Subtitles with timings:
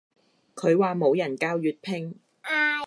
[0.55, 2.15] 佢話冇人教粵拼